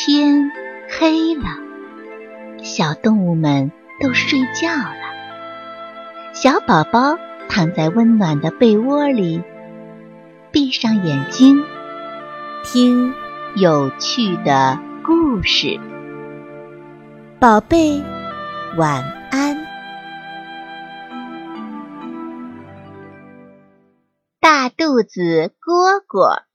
[0.00, 0.52] 天
[0.88, 1.42] 黑了，
[2.62, 6.32] 小动物们都睡觉了。
[6.32, 9.42] 小宝宝躺在温暖的被窝里，
[10.52, 11.64] 闭上眼睛，
[12.62, 13.12] 听
[13.56, 15.80] 有趣的故事。
[17.40, 18.00] 宝贝，
[18.76, 19.02] 晚
[19.32, 19.56] 安。
[24.38, 26.47] 大肚子蝈蝈。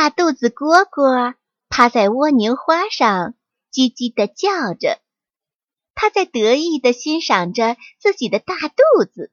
[0.00, 1.34] 大肚子蝈蝈
[1.68, 3.34] 趴在蜗牛花上，
[3.70, 4.98] 叽叽地叫着。
[5.94, 9.30] 它在得意地欣赏着自己的大肚子。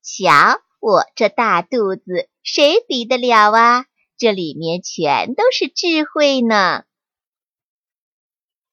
[0.00, 3.84] 瞧，我这大肚子，谁比得了啊？
[4.16, 6.84] 这里面全都是智慧呢。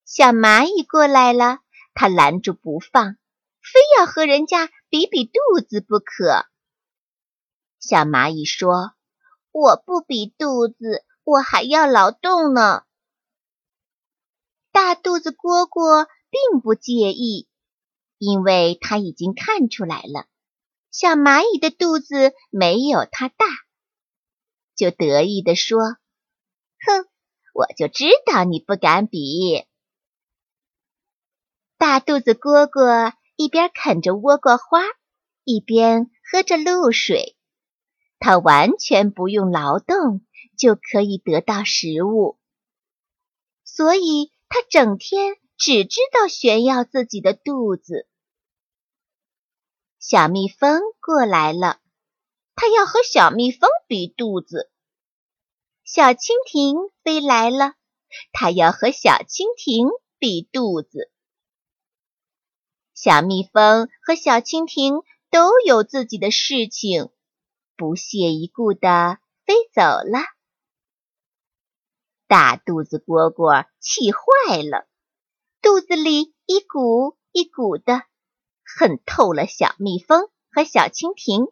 [0.06, 1.60] 小蚂蚁过来了，
[1.94, 3.18] 它拦住不放，
[3.60, 6.46] 非要和人家比比肚子不可。
[7.82, 8.94] 小蚂蚁说。
[9.52, 12.84] 我不比肚子，我还要劳动呢。
[14.72, 17.48] 大肚子蝈蝈并不介意，
[18.18, 20.28] 因为他已经看出来了，
[20.92, 23.46] 小蚂蚁的肚子没有它大，
[24.76, 25.80] 就得意地说
[26.86, 27.08] ：“哼，
[27.54, 29.66] 我就知道你不敢比。”
[31.80, 34.82] 大肚子蝈蝈一边啃着倭瓜花，
[35.44, 37.36] 一边喝着露水。
[38.20, 40.22] 它完全不用劳动
[40.58, 42.38] 就可以得到食物，
[43.64, 48.08] 所以它整天只知道炫耀自己的肚子。
[50.00, 51.80] 小蜜蜂过来了，
[52.56, 54.70] 它要和小蜜蜂比肚子。
[55.86, 57.76] 小蜻蜓飞来了，
[58.34, 61.10] 它要和小蜻蜓比肚子。
[62.94, 67.12] 小蜜蜂和小蜻蜓都有自己的事情。
[67.80, 70.20] 不屑一顾地飞走了。
[72.28, 74.86] 大肚子蝈蝈气坏了，
[75.62, 78.04] 肚子里一鼓一鼓的，
[78.66, 81.46] 恨透了小蜜蜂和小蜻蜓。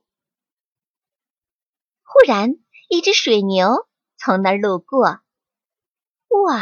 [2.03, 2.57] 忽然，
[2.89, 3.87] 一只水牛
[4.17, 5.21] 从那儿路过。
[6.27, 6.61] 哇，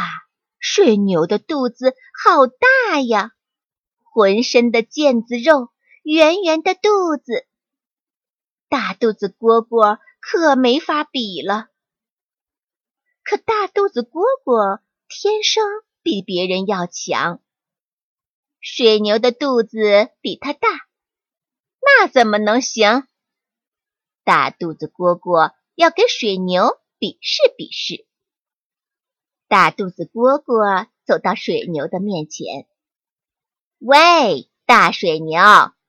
[0.60, 3.32] 水牛的肚子好大呀，
[4.04, 5.70] 浑身的腱子肉，
[6.04, 7.45] 圆圆的肚子。
[8.68, 11.68] 大肚子蝈蝈可没法比了，
[13.22, 15.64] 可大肚子蝈蝈天生
[16.02, 17.40] 比别人要强。
[18.60, 20.68] 水牛的肚子比它大，
[21.80, 23.06] 那怎么能行？
[24.24, 28.04] 大肚子蝈蝈要跟水牛比试比试。
[29.46, 32.66] 大肚子蝈蝈走到水牛的面前
[33.78, 35.40] ：“喂，大水牛，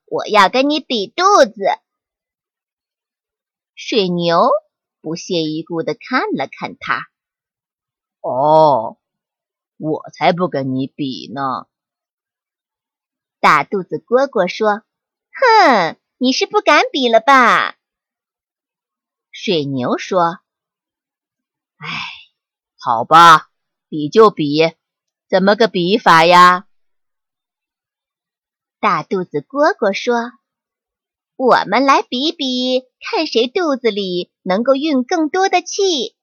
[0.06, 1.64] 我要跟你比肚子。”
[3.80, 4.50] 水牛
[5.02, 7.08] 不屑一顾地看了看他。
[8.22, 8.98] 哦，
[9.78, 11.68] 我才不跟你比呢！
[13.40, 14.82] 大肚子蝈蝈说
[15.32, 17.78] ：“哼，你是不敢比了吧？”
[19.30, 20.40] 水牛说
[21.78, 21.88] ：“哎，
[22.80, 23.52] 好吧，
[23.90, 24.74] 比就比，
[25.30, 26.68] 怎么个比法呀？”
[28.82, 30.32] 大肚子蝈蝈说。
[31.38, 36.16] 我们来比比，看谁肚子里能够运更多的气。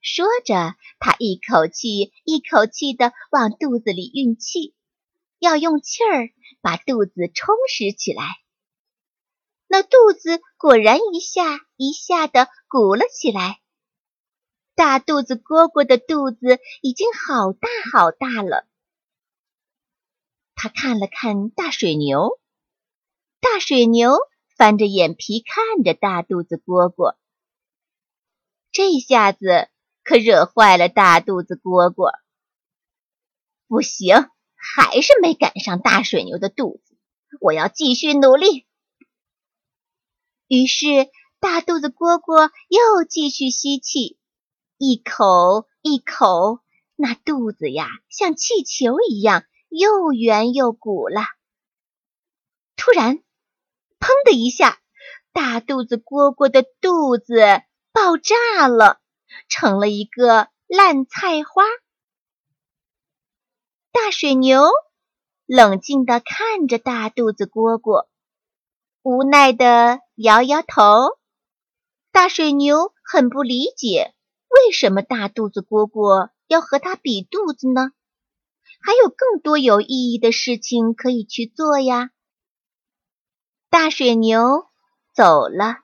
[0.00, 4.74] 说着，他一口气一口气的往肚子里运气，
[5.38, 8.24] 要用气儿把肚子充实起来。
[9.68, 13.60] 那肚子果然一下一下的鼓了起来。
[14.74, 18.66] 大肚子蝈蝈的肚子已经好大好大了。
[20.56, 22.40] 他看了看大水牛。
[23.40, 24.16] 大水牛
[24.56, 27.16] 翻着眼皮看着大肚子蝈蝈，
[28.72, 29.68] 这下子
[30.02, 32.12] 可惹坏了大肚子蝈蝈。
[33.68, 36.96] 不行，还是没赶上大水牛的肚子，
[37.40, 38.66] 我要继续努力。
[40.48, 44.18] 于是，大肚子蝈蝈又继续吸气，
[44.78, 46.60] 一口一口，
[46.94, 51.22] 那肚子呀，像气球一样又圆又鼓了。
[52.76, 53.24] 突然，
[53.98, 54.78] 砰的一下，
[55.32, 57.62] 大肚子蝈蝈的肚子
[57.92, 59.00] 爆炸了，
[59.48, 61.64] 成了一个烂菜花。
[63.92, 64.68] 大水牛
[65.46, 68.06] 冷静地看着大肚子蝈蝈，
[69.02, 71.18] 无奈地摇摇头。
[72.12, 74.14] 大水牛很不理解，
[74.48, 77.92] 为什么大肚子蝈蝈要和它比肚子呢？
[78.82, 82.10] 还有更多有意义的事情可以去做呀。
[83.78, 84.64] 大水牛
[85.12, 85.76] 走了，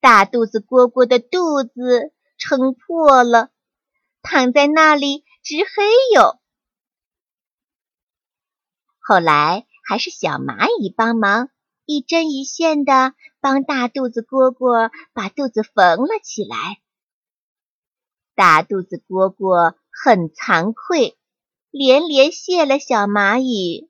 [0.00, 3.50] 大肚子蝈蝈的肚子撑破了，
[4.22, 5.84] 躺在那里直黑
[6.16, 6.40] 哟。
[8.98, 11.50] 后来还是小蚂蚁帮忙，
[11.84, 16.82] 一针一线的帮大肚子蝈蝈把肚子缝了起来。
[18.34, 21.16] 大肚子蝈蝈很惭愧，
[21.70, 23.88] 连连谢了小蚂蚁。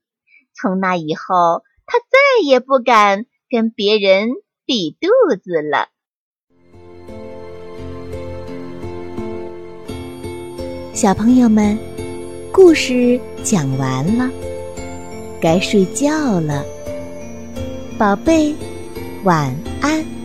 [0.52, 4.28] 从那以后，他再也不敢跟别人
[4.64, 5.08] 比肚
[5.42, 5.88] 子了。
[10.94, 11.76] 小朋友们，
[12.52, 14.30] 故事讲完了，
[15.40, 16.64] 该睡觉了，
[17.98, 18.54] 宝贝，
[19.24, 20.21] 晚安。